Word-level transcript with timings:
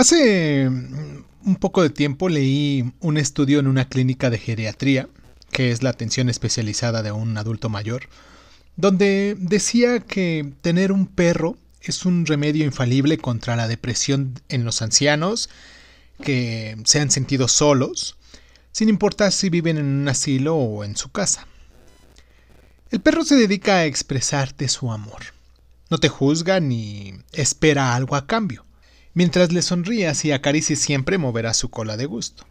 Hace 0.00 0.70
mm, 0.70 1.24
un 1.44 1.56
poco 1.56 1.82
de 1.82 1.90
tiempo 1.90 2.30
leí 2.30 2.90
un 3.00 3.18
estudio 3.18 3.60
en 3.60 3.66
una 3.66 3.86
clínica 3.86 4.30
de 4.30 4.38
geriatría, 4.38 5.10
que 5.52 5.72
es 5.72 5.82
la 5.82 5.90
atención 5.90 6.30
especializada 6.30 7.02
de 7.02 7.12
un 7.12 7.36
adulto 7.36 7.68
mayor, 7.68 8.08
donde 8.76 9.36
decía 9.38 10.00
que 10.00 10.54
tener 10.62 10.90
un 10.90 11.06
perro 11.06 11.58
es 11.82 12.06
un 12.06 12.24
remedio 12.24 12.64
infalible 12.64 13.18
contra 13.18 13.56
la 13.56 13.68
depresión 13.68 14.40
en 14.48 14.64
los 14.64 14.80
ancianos 14.80 15.50
que 16.22 16.78
se 16.84 17.00
han 17.00 17.10
sentido 17.10 17.46
solos, 17.46 18.16
sin 18.72 18.88
importar 18.88 19.32
si 19.32 19.50
viven 19.50 19.76
en 19.76 19.84
un 19.84 20.08
asilo 20.08 20.56
o 20.56 20.82
en 20.82 20.96
su 20.96 21.10
casa. 21.12 21.46
El 22.90 23.00
perro 23.02 23.22
se 23.22 23.36
dedica 23.36 23.74
a 23.74 23.84
expresarte 23.84 24.66
su 24.68 24.92
amor. 24.92 25.20
No 25.90 25.98
te 25.98 26.08
juzga 26.08 26.58
ni 26.58 27.12
espera 27.34 27.94
algo 27.94 28.16
a 28.16 28.26
cambio. 28.26 28.64
Mientras 29.12 29.52
le 29.52 29.62
sonrías 29.62 30.24
y 30.24 30.32
acaricies 30.32 30.78
siempre 30.80 31.18
moverá 31.18 31.52
su 31.54 31.68
cola 31.68 31.96
de 31.96 32.06
gusto. 32.06 32.46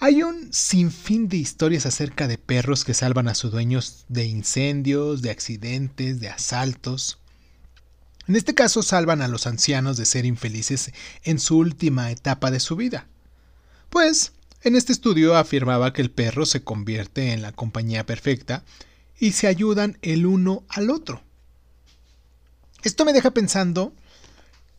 Hay 0.00 0.22
un 0.22 0.52
sinfín 0.52 1.28
de 1.28 1.38
historias 1.38 1.86
acerca 1.86 2.28
de 2.28 2.38
perros 2.38 2.84
que 2.84 2.94
salvan 2.94 3.28
a 3.28 3.34
sus 3.34 3.50
dueños 3.50 4.04
de 4.08 4.26
incendios, 4.26 5.22
de 5.22 5.30
accidentes, 5.30 6.20
de 6.20 6.28
asaltos. 6.28 7.18
En 8.28 8.36
este 8.36 8.54
caso 8.54 8.82
salvan 8.82 9.22
a 9.22 9.28
los 9.28 9.46
ancianos 9.46 9.96
de 9.96 10.04
ser 10.04 10.24
infelices 10.24 10.92
en 11.24 11.40
su 11.40 11.56
última 11.56 12.10
etapa 12.12 12.50
de 12.50 12.60
su 12.60 12.76
vida. 12.76 13.08
Pues, 13.88 14.32
en 14.62 14.76
este 14.76 14.92
estudio 14.92 15.34
afirmaba 15.36 15.92
que 15.92 16.02
el 16.02 16.10
perro 16.10 16.46
se 16.46 16.62
convierte 16.62 17.32
en 17.32 17.42
la 17.42 17.52
compañía 17.52 18.04
perfecta 18.04 18.64
y 19.18 19.32
se 19.32 19.46
ayudan 19.46 19.98
el 20.02 20.26
uno 20.26 20.62
al 20.68 20.90
otro. 20.90 21.22
Esto 22.82 23.04
me 23.04 23.12
deja 23.12 23.32
pensando 23.32 23.92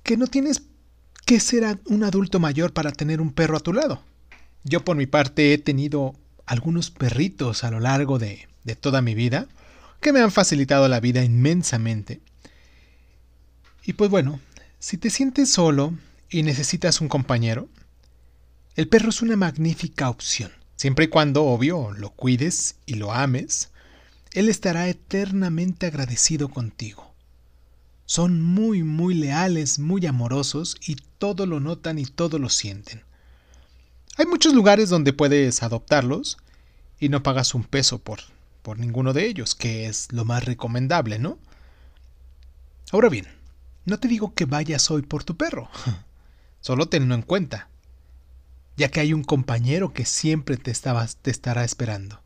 que 0.09 0.17
no 0.17 0.25
tienes 0.25 0.63
que 1.27 1.39
ser 1.39 1.79
un 1.85 2.03
adulto 2.03 2.39
mayor 2.39 2.73
para 2.73 2.91
tener 2.91 3.21
un 3.21 3.31
perro 3.31 3.57
a 3.57 3.59
tu 3.59 3.73
lado. 3.73 4.01
Yo 4.63 4.83
por 4.83 4.97
mi 4.97 5.05
parte 5.05 5.53
he 5.53 5.59
tenido 5.59 6.15
algunos 6.47 6.89
perritos 6.89 7.63
a 7.63 7.69
lo 7.69 7.79
largo 7.79 8.17
de, 8.17 8.47
de 8.63 8.75
toda 8.75 9.03
mi 9.03 9.13
vida 9.13 9.47
que 10.01 10.11
me 10.11 10.19
han 10.19 10.31
facilitado 10.31 10.87
la 10.87 10.99
vida 10.99 11.23
inmensamente. 11.23 12.21
Y 13.83 13.93
pues 13.93 14.09
bueno, 14.09 14.39
si 14.79 14.97
te 14.97 15.11
sientes 15.11 15.51
solo 15.51 15.93
y 16.27 16.41
necesitas 16.41 17.01
un 17.01 17.07
compañero, 17.07 17.69
el 18.75 18.87
perro 18.87 19.09
es 19.09 19.21
una 19.21 19.35
magnífica 19.35 20.09
opción. 20.09 20.51
Siempre 20.75 21.05
y 21.05 21.09
cuando, 21.09 21.43
obvio, 21.43 21.91
lo 21.91 22.09
cuides 22.09 22.77
y 22.87 22.95
lo 22.95 23.13
ames, 23.13 23.69
él 24.33 24.49
estará 24.49 24.89
eternamente 24.89 25.85
agradecido 25.85 26.49
contigo. 26.49 27.08
Son 28.09 28.41
muy, 28.41 28.81
muy 28.81 29.13
leales, 29.13 29.77
muy 29.77 30.07
amorosos 30.07 30.77
y 30.83 30.95
todo 31.19 31.45
lo 31.45 31.59
notan 31.59 31.99
y 31.99 32.07
todo 32.07 32.39
lo 32.39 32.49
sienten. 32.49 33.03
Hay 34.17 34.25
muchos 34.25 34.55
lugares 34.55 34.89
donde 34.89 35.13
puedes 35.13 35.61
adoptarlos 35.61 36.39
y 36.99 37.09
no 37.09 37.21
pagas 37.21 37.53
un 37.53 37.63
peso 37.63 37.99
por, 37.99 38.21
por 38.63 38.79
ninguno 38.79 39.13
de 39.13 39.27
ellos, 39.27 39.53
que 39.53 39.85
es 39.85 40.11
lo 40.11 40.25
más 40.25 40.43
recomendable, 40.43 41.19
¿no? 41.19 41.37
Ahora 42.91 43.09
bien, 43.09 43.27
no 43.85 43.99
te 43.99 44.07
digo 44.07 44.33
que 44.33 44.45
vayas 44.45 44.89
hoy 44.89 45.03
por 45.03 45.23
tu 45.23 45.37
perro, 45.37 45.69
solo 46.61 46.89
tenlo 46.89 47.13
en 47.13 47.21
cuenta, 47.21 47.69
ya 48.75 48.89
que 48.89 49.01
hay 49.01 49.13
un 49.13 49.23
compañero 49.23 49.93
que 49.93 50.05
siempre 50.05 50.57
te, 50.57 50.73
te 50.73 51.29
estará 51.29 51.63
esperando. 51.63 52.23